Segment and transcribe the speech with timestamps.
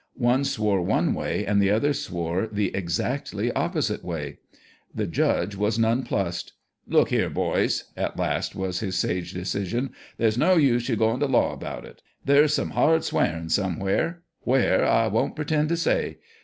[0.15, 4.37] One swore one way, and the other swore the exactly opposite way.
[4.95, 6.53] The "judge" was nonplussed.
[6.87, 11.27] "Look here, boys," at last was his sage decision, "there's no use you going to
[11.27, 12.01] law about it.
[12.25, 16.17] There's some hard swearing somewhere; where I won't pretend to say.